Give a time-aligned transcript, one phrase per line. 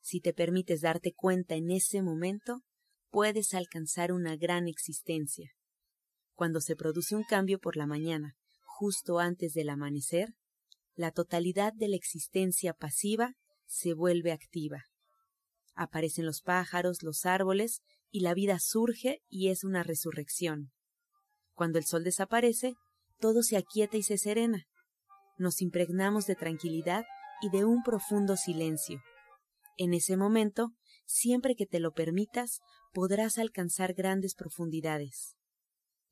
[0.00, 2.62] Si te permites darte cuenta en ese momento,
[3.10, 5.50] puedes alcanzar una gran existencia.
[6.34, 10.34] Cuando se produce un cambio por la mañana, justo antes del amanecer,
[10.94, 13.34] la totalidad de la existencia pasiva
[13.66, 14.84] se vuelve activa.
[15.74, 20.72] Aparecen los pájaros, los árboles, y la vida surge y es una resurrección.
[21.54, 22.74] Cuando el sol desaparece,
[23.18, 24.66] todo se aquieta y se serena.
[25.38, 27.04] Nos impregnamos de tranquilidad
[27.40, 29.00] y de un profundo silencio.
[29.82, 30.74] En ese momento,
[31.06, 32.60] siempre que te lo permitas,
[32.92, 35.36] podrás alcanzar grandes profundidades.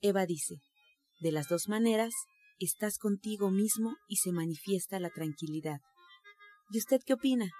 [0.00, 0.62] Eva dice,
[1.20, 2.14] de las dos maneras,
[2.58, 5.80] estás contigo mismo y se manifiesta la tranquilidad.
[6.70, 7.50] ¿Y usted qué opina?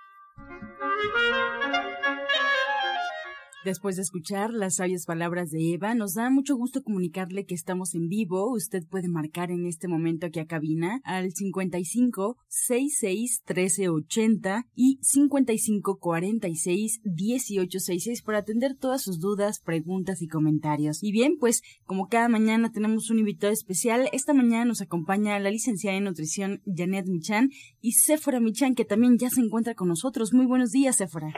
[3.69, 7.95] Después de escuchar las sabias palabras de Eva, nos da mucho gusto comunicarle que estamos
[7.95, 8.51] en vivo.
[8.51, 14.99] Usted puede marcar en este momento aquí a cabina al 55 66 13 80 y
[15.03, 21.03] 55 46 18 66 para atender todas sus dudas, preguntas y comentarios.
[21.03, 25.51] Y bien, pues como cada mañana tenemos un invitado especial, esta mañana nos acompaña la
[25.51, 27.51] licenciada en nutrición Janet Michan
[27.83, 30.33] y Sephora Michan que también ya se encuentra con nosotros.
[30.33, 31.35] Muy buenos días, Sephora.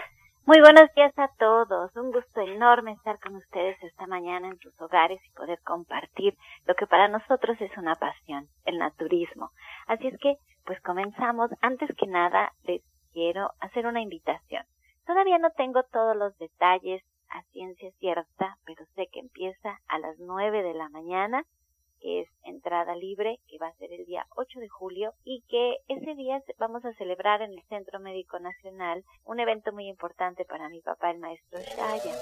[0.51, 1.95] Muy buenos días a todos.
[1.95, 6.75] Un gusto enorme estar con ustedes esta mañana en sus hogares y poder compartir lo
[6.75, 9.53] que para nosotros es una pasión, el naturismo.
[9.87, 11.53] Así es que, pues comenzamos.
[11.61, 14.65] Antes que nada, les quiero hacer una invitación.
[15.07, 20.19] Todavía no tengo todos los detalles a ciencia cierta, pero sé que empieza a las
[20.19, 21.45] nueve de la mañana
[22.01, 25.77] que es entrada libre, que va a ser el día 8 de julio y que
[25.89, 30.69] ese día vamos a celebrar en el Centro Médico Nacional un evento muy importante para
[30.69, 32.15] mi papá, el maestro Shaya.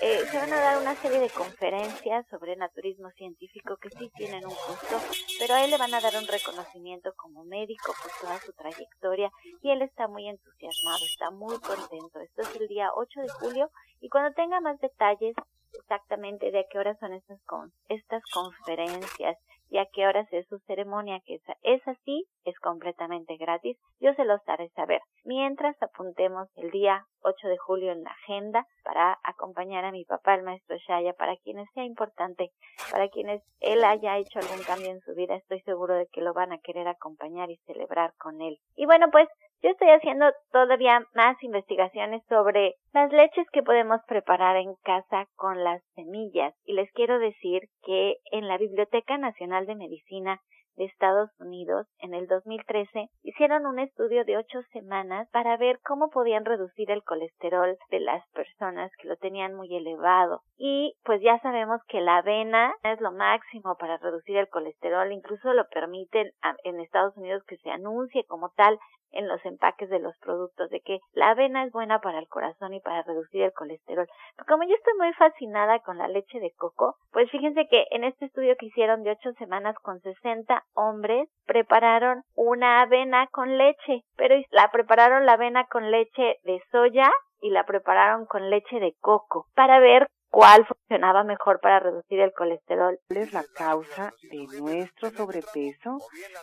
[0.00, 4.44] Eh, se van a dar una serie de conferencias sobre naturismo científico que sí tienen
[4.46, 4.96] un costo,
[5.40, 9.28] pero a él le van a dar un reconocimiento como médico por toda su trayectoria
[9.60, 12.20] y él está muy entusiasmado, está muy contento.
[12.20, 15.34] Esto es el día 8 de julio y cuando tenga más detalles
[15.78, 19.38] exactamente de a qué horas son estas, con, estas conferencias
[19.70, 24.24] y a qué horas es su ceremonia, que es así, es completamente gratis, yo se
[24.24, 25.00] los daré saber.
[25.24, 30.34] Mientras apuntemos el día 8 de julio en la agenda para acompañar a mi papá,
[30.34, 32.50] el maestro Shaya, para quienes sea importante,
[32.90, 36.32] para quienes él haya hecho algún cambio en su vida, estoy seguro de que lo
[36.32, 38.58] van a querer acompañar y celebrar con él.
[38.74, 39.28] Y bueno, pues
[39.62, 45.64] yo estoy haciendo todavía más investigaciones sobre las leches que podemos preparar en casa con
[45.64, 50.40] las semillas y les quiero decir que en la Biblioteca Nacional de Medicina
[50.76, 56.08] de Estados Unidos en el 2013 hicieron un estudio de ocho semanas para ver cómo
[56.08, 60.42] podían reducir el colesterol de las personas que lo tenían muy elevado.
[60.56, 65.52] Y pues ya sabemos que la avena es lo máximo para reducir el colesterol, incluso
[65.52, 66.30] lo permiten
[66.62, 68.78] en Estados Unidos que se anuncie como tal
[69.12, 72.74] en los empaques de los productos de que la avena es buena para el corazón
[72.74, 74.06] y para reducir el colesterol.
[74.36, 78.04] Pero como yo estoy muy fascinada con la leche de coco, pues fíjense que en
[78.04, 84.02] este estudio que hicieron de ocho semanas con 60 hombres prepararon una avena con leche,
[84.16, 87.10] pero la prepararon la avena con leche de soya
[87.40, 92.32] y la prepararon con leche de coco para ver cuál funcionaba mejor para reducir el
[92.32, 92.98] colesterol.
[93.08, 95.98] ¿Cuál es la causa de nuestro sobrepeso?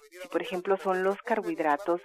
[0.09, 2.01] Si por ejemplo son los carbohidratos,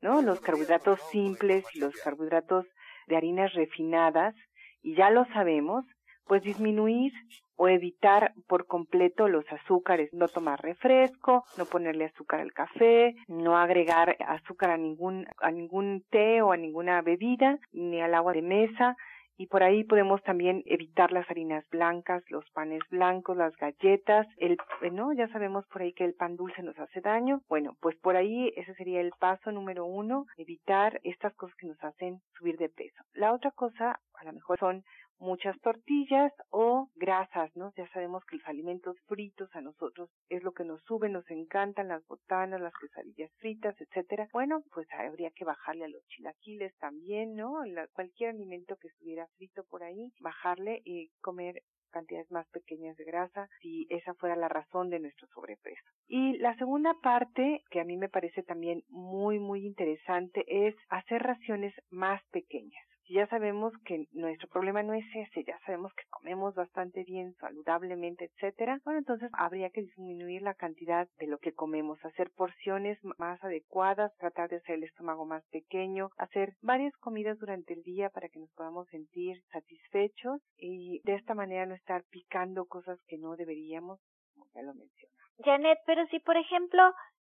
[0.00, 0.22] ¿no?
[0.22, 2.66] Los carbohidratos simples y los carbohidratos
[3.06, 4.34] de harinas refinadas,
[4.82, 5.84] y ya lo sabemos,
[6.26, 7.12] pues disminuir
[7.56, 13.56] o evitar por completo los azúcares, no tomar refresco, no ponerle azúcar al café, no
[13.56, 18.42] agregar azúcar a ningún a ningún té o a ninguna bebida, ni al agua de
[18.42, 18.96] mesa,
[19.36, 24.56] y por ahí podemos también evitar las harinas blancas, los panes blancos, las galletas, el,
[24.92, 25.12] ¿no?
[25.12, 27.40] Ya sabemos por ahí que el pan dulce nos hace daño.
[27.48, 31.82] Bueno, pues por ahí ese sería el paso número uno, evitar estas cosas que nos
[31.82, 33.02] hacen subir de peso.
[33.14, 34.84] La otra cosa, a lo mejor son
[35.18, 37.72] muchas tortillas o grasas, ¿no?
[37.76, 41.88] Ya sabemos que los alimentos fritos a nosotros es lo que nos sube, nos encantan
[41.88, 44.28] las botanas, las quesadillas fritas, etcétera.
[44.32, 47.62] Bueno, pues habría que bajarle a los chilaquiles también, ¿no?
[47.92, 51.62] cualquier alimento que estuviera frito por ahí, bajarle y comer
[51.92, 55.82] cantidades más pequeñas de grasa si esa fuera la razón de nuestro sobrepeso.
[56.08, 61.22] Y la segunda parte, que a mí me parece también muy, muy interesante, es hacer
[61.22, 66.54] raciones más pequeñas ya sabemos que nuestro problema no es ese, ya sabemos que comemos
[66.54, 72.02] bastante bien, saludablemente, etcétera, bueno, entonces habría que disminuir la cantidad de lo que comemos,
[72.04, 77.74] hacer porciones más adecuadas, tratar de hacer el estómago más pequeño, hacer varias comidas durante
[77.74, 82.66] el día para que nos podamos sentir satisfechos y de esta manera no estar picando
[82.66, 84.00] cosas que no deberíamos,
[84.32, 85.12] como ya lo mencioné.
[85.44, 86.92] Janet, pero si por ejemplo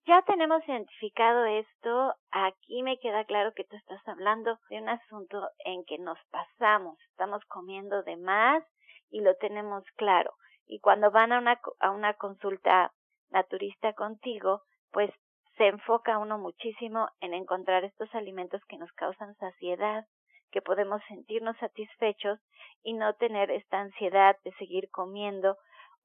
[0.07, 5.49] ya tenemos identificado esto, aquí me queda claro que tú estás hablando de un asunto
[5.65, 8.63] en que nos pasamos, estamos comiendo de más
[9.09, 10.31] y lo tenemos claro.
[10.65, 12.93] Y cuando van a una, a una consulta
[13.31, 14.61] naturista contigo,
[14.91, 15.11] pues
[15.57, 20.05] se enfoca uno muchísimo en encontrar estos alimentos que nos causan saciedad,
[20.51, 22.39] que podemos sentirnos satisfechos
[22.81, 25.57] y no tener esta ansiedad de seguir comiendo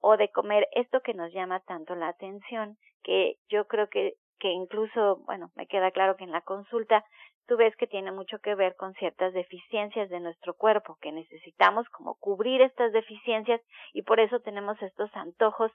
[0.02, 4.48] o de comer esto que nos llama tanto la atención que yo creo que, que
[4.48, 7.04] incluso, bueno, me queda claro que en la consulta
[7.46, 11.88] tú ves que tiene mucho que ver con ciertas deficiencias de nuestro cuerpo, que necesitamos
[11.90, 13.60] como cubrir estas deficiencias
[13.92, 15.72] y por eso tenemos estos antojos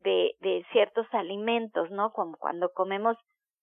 [0.00, 2.12] de, de ciertos alimentos, ¿no?
[2.12, 3.16] Como cuando comemos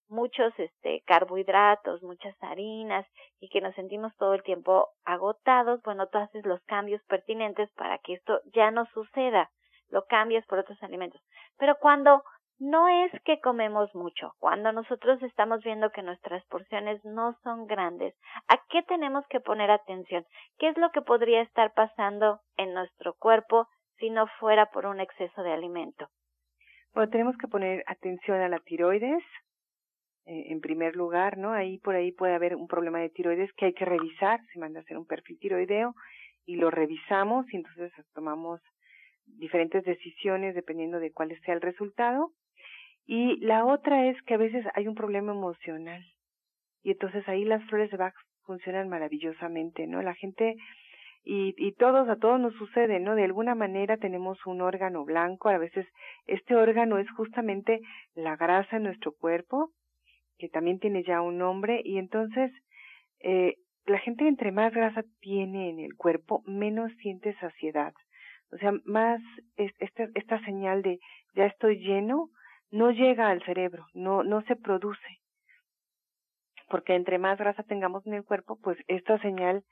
[0.08, 3.08] muchos este carbohidratos, muchas harinas
[3.40, 7.98] y que nos sentimos todo el tiempo agotados, bueno, tú haces los cambios pertinentes para
[8.00, 9.50] que esto ya no suceda,
[9.90, 11.22] lo cambias por otros alimentos.
[11.58, 12.24] Pero cuando
[12.60, 18.16] no es que comemos mucho, cuando nosotros estamos viendo que nuestras porciones no son grandes,
[18.48, 20.26] ¿a qué tenemos que poner atención?
[20.58, 23.68] ¿Qué es lo que podría estar pasando en nuestro cuerpo
[23.98, 26.08] si no fuera por un exceso de alimento?
[26.94, 29.24] Bueno, tenemos que poner atención a la tiroides,
[30.28, 31.52] eh, en primer lugar, ¿no?
[31.52, 34.80] Ahí por ahí puede haber un problema de tiroides que hay que revisar, se manda
[34.80, 35.94] a hacer un perfil tiroideo
[36.46, 38.62] y lo revisamos y entonces tomamos
[39.26, 42.32] diferentes decisiones dependiendo de cuál sea el resultado
[43.06, 46.04] y la otra es que a veces hay un problema emocional.
[46.84, 50.02] Y entonces ahí las flores de Bach funcionan maravillosamente, ¿no?
[50.02, 50.56] La gente
[51.24, 53.16] y, y todos, a todos nos sucede, ¿no?
[53.16, 55.88] De alguna manera tenemos un órgano blanco, a veces
[56.28, 57.80] este órgano es justamente
[58.14, 59.72] la grasa en nuestro cuerpo,
[60.38, 62.52] que también tiene ya un nombre, y entonces
[63.22, 63.56] eh,
[63.86, 67.94] la gente entre más grasa tiene en el cuerpo, menos siente saciedad.
[68.52, 69.22] O sea, más
[69.58, 71.00] esta, esta señal de
[71.36, 72.30] ya estoy lleno,
[72.72, 75.20] no llega al cerebro, no, no se produce.
[76.70, 79.64] Porque entre más grasa tengamos en el cuerpo, pues esta señal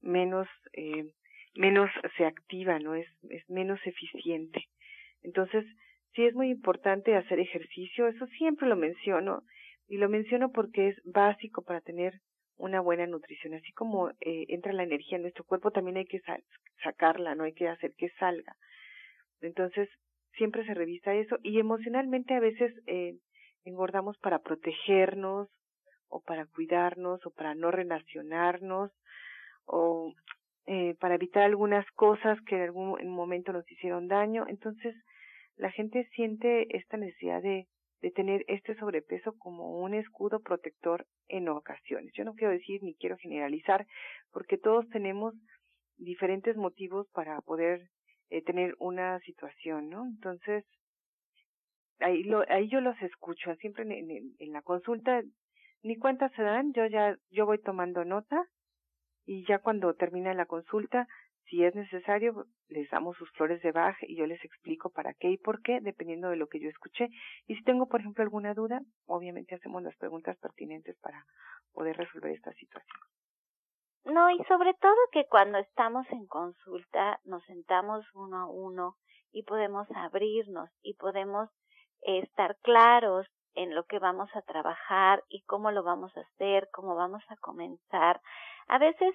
[0.00, 1.12] menos, eh,
[1.54, 2.94] menos se activa, ¿no?
[2.94, 4.64] Es, es menos eficiente.
[5.22, 5.64] Entonces,
[6.14, 9.42] sí es muy importante hacer ejercicio, eso siempre lo menciono,
[9.88, 12.14] y lo menciono porque es básico para tener
[12.62, 13.54] una buena nutrición.
[13.54, 16.20] Así como eh, entra la energía en nuestro cuerpo, también hay que
[16.82, 18.56] sacarla, no hay que hacer que salga.
[19.40, 19.88] Entonces,
[20.36, 23.16] siempre se revisa eso y emocionalmente a veces eh,
[23.64, 25.48] engordamos para protegernos
[26.08, 28.92] o para cuidarnos o para no relacionarnos
[29.66, 30.14] o
[30.66, 34.44] eh, para evitar algunas cosas que en algún momento nos hicieron daño.
[34.46, 34.94] Entonces,
[35.56, 37.66] la gente siente esta necesidad de,
[38.02, 42.12] de tener este sobrepeso como un escudo protector en ocasiones.
[42.14, 43.86] Yo no quiero decir ni quiero generalizar,
[44.32, 45.34] porque todos tenemos
[45.96, 47.88] diferentes motivos para poder
[48.30, 50.04] eh, tener una situación, ¿no?
[50.04, 50.64] Entonces,
[52.00, 55.22] ahí, lo, ahí yo los escucho, siempre en, la consulta,
[55.84, 58.48] ni cuentas se dan, yo ya, yo voy tomando nota
[59.26, 61.06] y ya cuando termina la consulta,
[61.44, 65.30] si es necesario, les damos sus flores de Bach y yo les explico para qué
[65.30, 67.08] y por qué, dependiendo de lo que yo escuché.
[67.46, 71.24] Y si tengo, por ejemplo, alguna duda, obviamente hacemos las preguntas pertinentes para
[71.72, 72.98] poder resolver esta situación.
[74.04, 78.96] No, y sobre todo que cuando estamos en consulta nos sentamos uno a uno
[79.30, 81.48] y podemos abrirnos y podemos
[82.02, 86.96] estar claros en lo que vamos a trabajar y cómo lo vamos a hacer, cómo
[86.96, 88.20] vamos a comenzar.
[88.66, 89.14] A veces,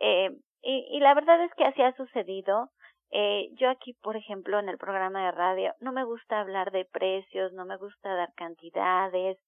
[0.00, 0.30] eh,
[0.62, 2.70] y, y la verdad es que así ha sucedido,
[3.10, 6.84] eh, yo aquí, por ejemplo, en el programa de radio, no me gusta hablar de
[6.84, 9.38] precios, no me gusta dar cantidades,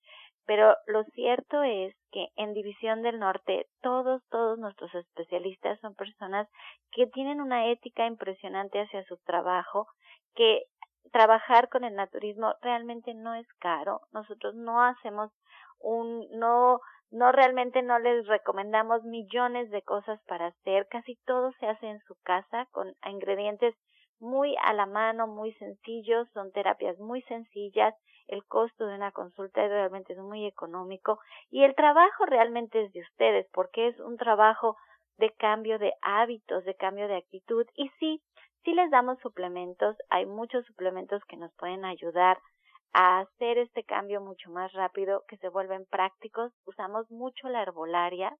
[0.46, 6.48] pero lo cierto es que en División del Norte todos, todos nuestros especialistas son personas
[6.92, 9.88] que tienen una ética impresionante hacia su trabajo,
[10.34, 10.62] que
[11.12, 14.00] trabajar con el naturismo realmente no es caro.
[14.12, 15.30] Nosotros no hacemos
[15.80, 21.66] un, no no realmente no les recomendamos millones de cosas para hacer, casi todo se
[21.66, 23.74] hace en su casa con ingredientes
[24.20, 27.94] muy a la mano, muy sencillos, son terapias muy sencillas,
[28.26, 31.18] el costo de una consulta realmente es muy económico
[31.50, 34.76] y el trabajo realmente es de ustedes porque es un trabajo
[35.16, 38.22] de cambio de hábitos, de cambio de actitud y sí,
[38.64, 42.38] sí les damos suplementos, hay muchos suplementos que nos pueden ayudar
[42.92, 46.52] a hacer este cambio mucho más rápido, que se vuelven prácticos.
[46.64, 48.36] Usamos mucho la herbolaria.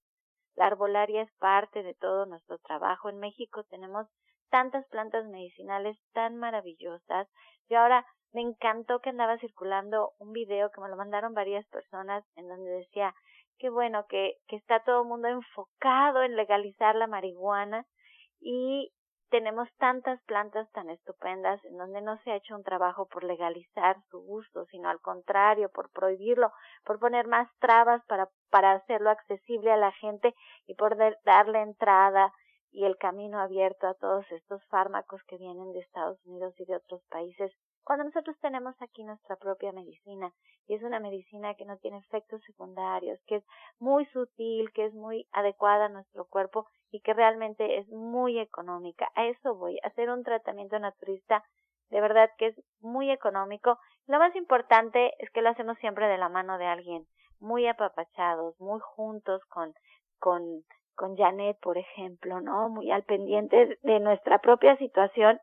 [0.57, 3.09] La herbolaria es parte de todo nuestro trabajo.
[3.09, 4.07] En México tenemos
[4.51, 7.29] tantas plantas medicinales tan maravillosas.
[7.69, 12.25] Y ahora me encantó que andaba circulando un video que me lo mandaron varias personas
[12.37, 13.15] en donde decía
[13.59, 17.87] que bueno, que, que está todo el mundo enfocado en legalizar la marihuana
[18.41, 18.93] y
[19.31, 23.97] tenemos tantas plantas tan estupendas en donde no se ha hecho un trabajo por legalizar
[24.11, 26.53] su uso, sino al contrario, por prohibirlo,
[26.85, 30.35] por poner más trabas para, para hacerlo accesible a la gente
[30.67, 32.33] y por darle entrada
[32.71, 36.77] y el camino abierto a todos estos fármacos que vienen de Estados Unidos y de
[36.77, 37.53] otros países
[37.89, 40.31] cuando nosotros tenemos aquí nuestra propia medicina
[40.67, 43.45] y es una medicina que no tiene efectos secundarios, que es
[43.79, 49.09] muy sutil, que es muy adecuada a nuestro cuerpo y que realmente es muy económica.
[49.15, 51.43] A eso voy, a hacer un tratamiento naturista
[51.89, 53.79] de verdad que es muy económico.
[54.07, 57.07] Lo más importante es que lo hacemos siempre de la mano de alguien,
[57.41, 59.73] muy apapachados, muy juntos con,
[60.19, 60.43] con,
[60.95, 62.69] con Janet, por ejemplo, ¿no?
[62.69, 65.41] Muy al pendiente de nuestra propia situación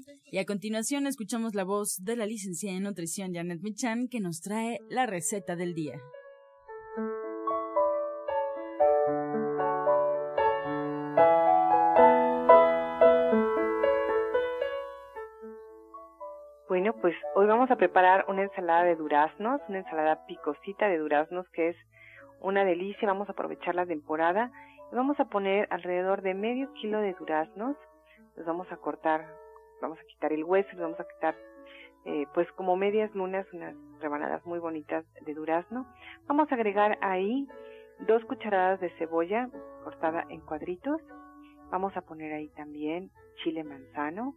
[0.33, 4.39] Y a continuación escuchamos la voz de la licenciada en nutrición Janet Michan que nos
[4.39, 5.99] trae la receta del día.
[16.69, 21.45] Bueno, pues hoy vamos a preparar una ensalada de duraznos, una ensalada picosita de duraznos
[21.49, 21.75] que es
[22.39, 23.05] una delicia.
[23.05, 24.49] Vamos a aprovechar la temporada
[24.93, 27.75] y vamos a poner alrededor de medio kilo de duraznos.
[28.37, 29.40] Los vamos a cortar
[29.81, 31.35] vamos a quitar el hueso, le vamos a quitar
[32.05, 35.85] eh, pues como medias lunas, unas rebanadas muy bonitas de durazno.
[36.27, 37.47] Vamos a agregar ahí
[38.07, 39.49] dos cucharadas de cebolla
[39.83, 41.01] cortada en cuadritos.
[41.69, 43.11] Vamos a poner ahí también
[43.43, 44.35] chile manzano,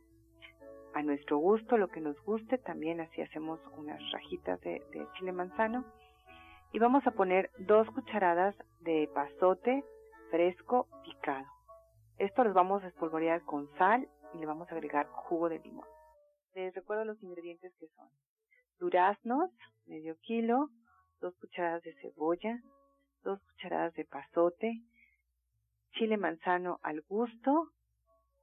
[0.95, 5.33] a nuestro gusto, lo que nos guste, también así hacemos unas rajitas de, de chile
[5.33, 5.85] manzano.
[6.73, 9.85] Y vamos a poner dos cucharadas de pasote
[10.31, 11.47] fresco picado.
[12.19, 15.87] Esto los vamos a espolvorear con sal y le vamos a agregar jugo de limón.
[16.55, 18.09] Les recuerdo los ingredientes que son
[18.79, 19.51] duraznos,
[19.87, 20.71] medio kilo,
[21.21, 22.61] dos cucharadas de cebolla,
[23.23, 24.83] dos cucharadas de pasote,
[25.93, 27.71] chile manzano al gusto,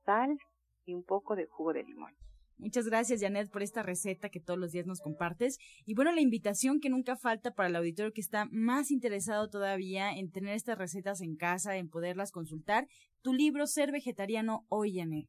[0.06, 0.38] sal
[0.86, 2.14] y un poco de jugo de limón.
[2.58, 5.58] Muchas gracias, Janet, por esta receta que todos los días nos compartes.
[5.86, 10.12] Y bueno, la invitación que nunca falta para el auditorio que está más interesado todavía
[10.12, 12.88] en tener estas recetas en casa, en poderlas consultar.
[13.24, 15.28] Tu libro, Ser Vegetariano Hoy, Janet.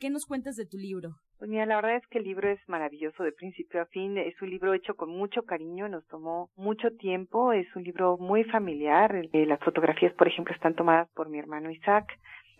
[0.00, 1.16] ¿Qué nos cuentas de tu libro?
[1.38, 4.16] Pues mira, la verdad es que el libro es maravilloso de principio a fin.
[4.16, 7.52] Es un libro hecho con mucho cariño, nos tomó mucho tiempo.
[7.52, 9.12] Es un libro muy familiar.
[9.32, 12.06] Eh, las fotografías, por ejemplo, están tomadas por mi hermano Isaac.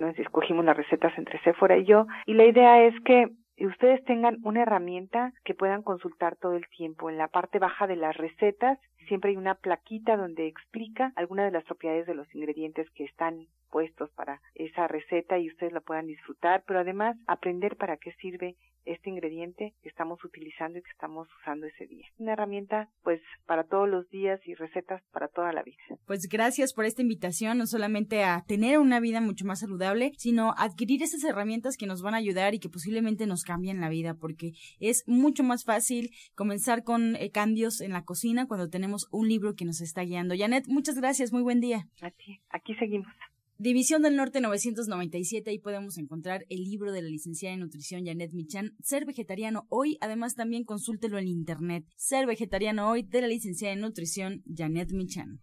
[0.01, 2.07] Nos escogimos las recetas entre Sephora y yo.
[2.27, 3.29] Y la idea es que
[3.65, 7.09] ustedes tengan una herramienta que puedan consultar todo el tiempo.
[7.09, 11.59] En la parte baja de las recetas siempre hay una plaquita donde explica algunas de
[11.59, 16.07] las propiedades de los ingredientes que están puestos para esa receta y ustedes la puedan
[16.07, 18.57] disfrutar, pero además aprender para qué sirve
[18.89, 22.07] este ingrediente que estamos utilizando y que estamos usando ese día.
[22.19, 25.77] Una herramienta pues para todos los días y recetas para toda la vida.
[26.07, 30.55] Pues gracias por esta invitación, no solamente a tener una vida mucho más saludable, sino
[30.57, 34.15] adquirir esas herramientas que nos van a ayudar y que posiblemente nos cambien la vida,
[34.15, 39.29] porque es mucho más fácil comenzar con eh, cambios en la cocina cuando tenemos un
[39.29, 40.35] libro que nos está guiando.
[40.37, 41.89] Janet, muchas gracias, muy buen día.
[42.01, 43.13] Aquí, aquí seguimos.
[43.61, 48.33] División del Norte 997, ahí podemos encontrar el libro de la licenciada en nutrición Janet
[48.33, 53.75] Michan, Ser Vegetariano Hoy, además también consúltelo en internet, Ser Vegetariano Hoy de la licenciada
[53.75, 55.41] en nutrición Janet Michan.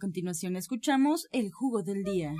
[0.00, 2.32] Continuación escuchamos el jugo del día.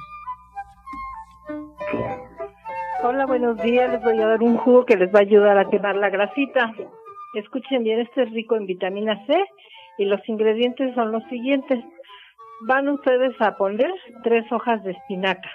[3.03, 3.93] Hola, buenos días.
[3.93, 6.73] Les voy a dar un jugo que les va a ayudar a quemar la grasita.
[7.35, 9.45] Escuchen bien, este es rico en vitamina C
[9.99, 11.85] y los ingredientes son los siguientes.
[12.63, 13.93] Van ustedes a poner
[14.23, 15.51] tres hojas de espinaca,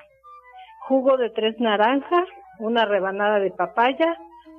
[0.88, 2.28] jugo de tres naranjas,
[2.60, 4.16] una rebanada de papaya,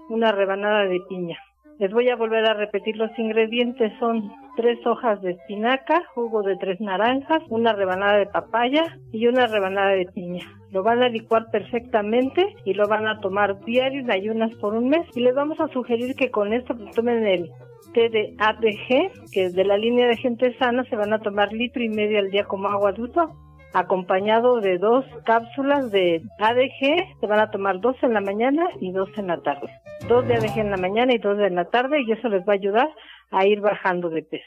[0.08, 1.38] una rebanada de piña.
[1.78, 3.92] Les voy a volver a repetir los ingredientes.
[4.00, 9.46] Son tres hojas de espinaca, jugo de tres naranjas, una rebanada de papaya y una
[9.46, 10.42] rebanada de piña.
[10.70, 14.88] Lo van a licuar perfectamente y lo van a tomar diario en ayunas por un
[14.88, 15.06] mes.
[15.14, 17.50] Y les vamos a sugerir que con esto pues, tomen el
[17.92, 21.52] té de ADG, que es de la línea de gente sana, se van a tomar
[21.52, 23.02] litro y medio al día como agua de
[23.72, 28.92] acompañado de dos cápsulas de ADG, se van a tomar dos en la mañana y
[28.92, 29.68] dos en la tarde.
[30.08, 32.52] Dos de ADG en la mañana y dos en la tarde y eso les va
[32.52, 32.88] a ayudar
[33.30, 34.44] a ir bajando de peso.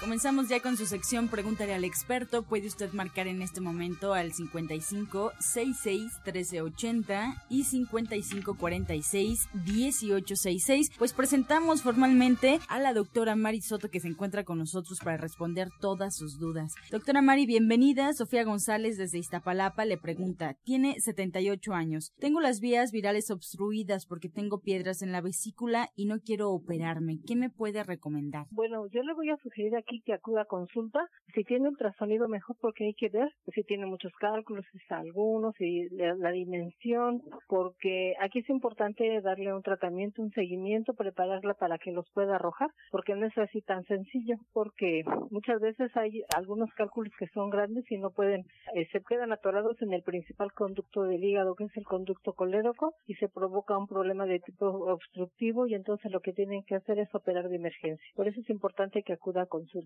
[0.00, 2.44] Comenzamos ya con su sección Pregúntale al experto.
[2.44, 10.92] Puede usted marcar en este momento al 55 66 1380 y 55 46 1866.
[10.96, 15.68] Pues presentamos formalmente a la doctora Mari Soto que se encuentra con nosotros para responder
[15.80, 16.74] todas sus dudas.
[16.92, 18.12] Doctora Mari, bienvenida.
[18.12, 22.12] Sofía González desde Iztapalapa le pregunta, tiene 78 años.
[22.20, 27.18] Tengo las vías virales obstruidas porque tengo piedras en la vesícula y no quiero operarme.
[27.26, 28.46] ¿Qué me puede recomendar?
[28.50, 31.00] Bueno, yo le voy a sugerir aquí que acuda a consulta.
[31.34, 35.88] Si tiene ultrasonido, mejor porque hay que ver si tiene muchos cálculos, si algunos, si
[35.90, 42.06] la, dimensión, porque aquí es importante darle un tratamiento, un seguimiento, prepararla para que los
[42.12, 47.26] pueda arrojar, porque no es así tan sencillo, porque muchas veces hay algunos cálculos que
[47.28, 51.54] son grandes y no pueden, eh, se quedan atorados en el principal conducto del hígado,
[51.54, 56.10] que es el conducto colérico, y se provoca un problema de tipo obstructivo y entonces
[56.12, 58.06] lo que tienen que hacer es operar de emergencia.
[58.14, 59.77] Por eso es importante que acuda a consulta.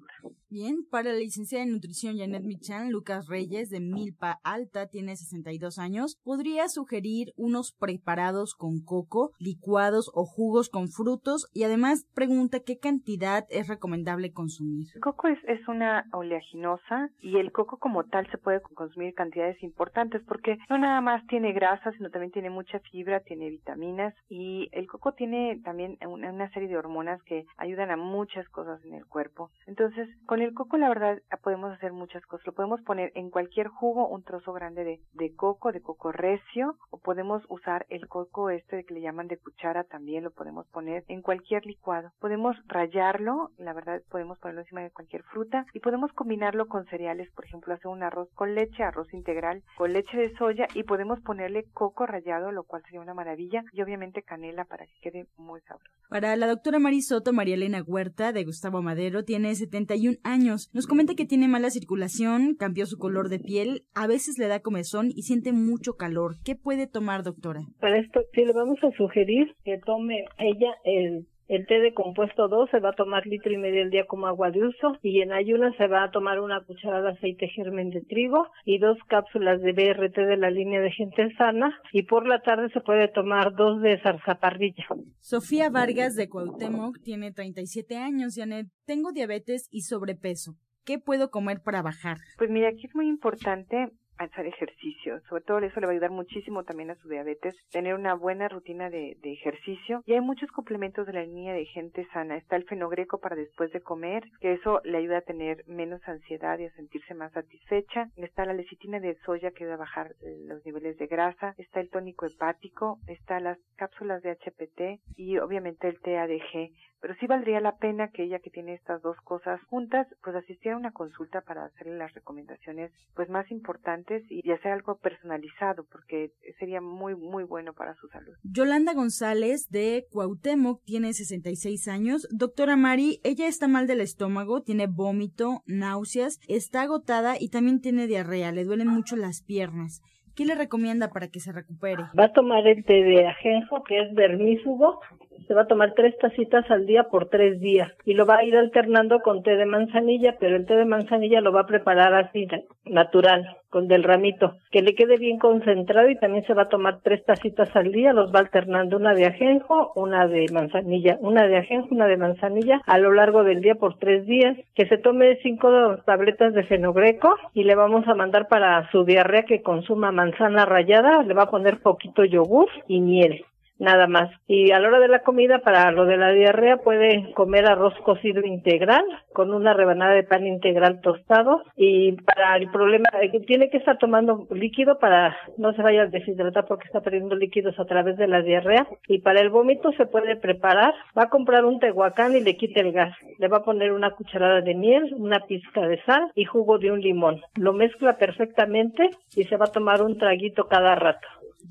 [0.49, 5.79] Bien, para la licenciada en nutrición Janet Michan, Lucas Reyes de Milpa Alta tiene 62
[5.79, 6.21] años.
[6.25, 11.49] ¿Podría sugerir unos preparados con coco, licuados o jugos con frutos?
[11.55, 14.89] Y además pregunta qué cantidad es recomendable consumir.
[14.95, 20.21] El coco es, una oleaginosa y el coco como tal se puede consumir cantidades importantes
[20.27, 24.87] porque no nada más tiene grasa, sino también tiene mucha fibra, tiene vitaminas y el
[24.87, 29.51] coco tiene también una serie de hormonas que ayudan a muchas cosas en el cuerpo.
[29.67, 32.47] Entonces, Entonces, con el coco la verdad podemos hacer muchas cosas.
[32.47, 36.99] Lo podemos poner en cualquier jugo, un trozo grande de, coco, de coco recio, o
[36.99, 41.21] podemos usar el coco este que le llaman de cuchara, también lo podemos poner en
[41.21, 42.13] cualquier licuado.
[42.21, 47.29] Podemos rallarlo, la verdad podemos ponerlo encima de cualquier fruta y podemos combinarlo con cereales,
[47.33, 51.21] por ejemplo, hacer un arroz con leche, arroz integral, con leche de soya y podemos
[51.23, 55.61] ponerle coco rallado, lo cual sería una maravilla, y obviamente canela para que quede muy
[55.63, 55.91] sabroso.
[56.09, 60.71] Para la doctora Marisoto, María Elena Huerta, de Gustavo Madero, tiene 71 años.
[60.75, 64.61] Nos comenta que tiene mala circulación, cambió su color de piel, a veces le da
[64.61, 66.37] comezón y siente mucho calor.
[66.45, 67.63] ¿Qué puede tomar, doctora?
[67.81, 72.49] Para esto, sí le vamos a sugerir que tome ella el el té de compuesto
[72.49, 75.21] 2 se va a tomar litro y medio al día como agua de uso y
[75.21, 78.99] en ayunas se va a tomar una cucharada de aceite germen de trigo y dos
[79.09, 83.09] cápsulas de BRT de la línea de gente sana y por la tarde se puede
[83.09, 84.87] tomar dos de zarzaparrilla.
[85.21, 88.69] Sofía Vargas de Cuauhtémoc tiene 37 años, Janet.
[88.87, 90.55] Tengo diabetes y sobrepeso.
[90.85, 92.19] ¿Qué puedo comer para bajar?
[92.39, 93.93] Pues mira, aquí es muy importante
[94.25, 95.21] hacer ejercicio.
[95.29, 98.49] Sobre todo eso le va a ayudar muchísimo también a su diabetes, tener una buena
[98.49, 100.03] rutina de, de, ejercicio.
[100.07, 102.37] Y hay muchos complementos de la línea de gente sana.
[102.37, 106.59] Está el fenogreco para después de comer, que eso le ayuda a tener menos ansiedad
[106.59, 108.09] y a sentirse más satisfecha.
[108.17, 110.15] Está la lecitina de soya que va a bajar
[110.47, 111.55] los niveles de grasa.
[111.59, 112.99] Está el tónico hepático.
[113.07, 116.71] Está las cápsulas de HPT y obviamente el TADG
[117.03, 120.77] pero sí valdría la pena que ella que tiene estas dos cosas juntas, pues asistiera
[120.77, 126.33] a una consulta para hacerle las recomendaciones pues más importantes y, hacer algo personalizado, porque
[126.59, 128.35] sería muy, muy bueno para su salud.
[128.43, 132.29] Yolanda González de Cuauhtémoc tiene 66 años.
[132.31, 138.07] Doctora Mari, ella está mal del estómago, tiene vómito, náuseas, está agotada y también tiene
[138.07, 140.03] diarrea, le duelen mucho las piernas.
[140.35, 142.05] ¿Qué le recomienda para que se recupere?
[142.19, 145.01] Va a tomar el té de ajenjo, que es vermífugo,
[145.47, 148.45] se va a tomar tres tacitas al día por tres días y lo va a
[148.45, 152.15] ir alternando con té de manzanilla, pero el té de manzanilla lo va a preparar
[152.15, 152.47] así,
[152.85, 157.01] natural, con del ramito, que le quede bien concentrado y también se va a tomar
[157.03, 161.59] tres tacitas al día, los va alternando una de ajenjo, una de manzanilla, una de
[161.59, 165.39] ajenjo, una de manzanilla a lo largo del día por tres días, que se tome
[165.43, 170.67] cinco tabletas de fenogreco y le vamos a mandar para su diarrea que consuma manzana
[170.67, 173.45] rallada, le va a poner poquito yogur y miel
[173.79, 174.31] nada más.
[174.47, 177.95] Y a la hora de la comida, para lo de la diarrea, puede comer arroz
[178.05, 181.63] cocido integral con una rebanada de pan integral tostado.
[181.77, 183.09] Y para el problema,
[183.47, 187.79] tiene que estar tomando líquido para no se vaya a deshidratar porque está perdiendo líquidos
[187.79, 188.87] a través de la diarrea.
[189.09, 192.81] Y para el vómito se puede preparar, va a comprar un tehuacán y le quite
[192.81, 193.15] el gas.
[193.39, 196.93] Le va a poner una cucharada de miel, una pizca de sal y jugo de
[196.93, 197.41] un limón.
[197.57, 201.27] Lo mezcla perfectamente y se va a tomar un traguito cada rato.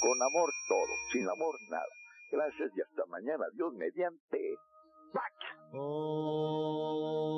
[0.00, 1.86] Con amor todo, sin amor nada.
[2.30, 3.44] Gracias y hasta mañana.
[3.54, 4.56] Dios mediante.
[5.74, 7.32] Oh.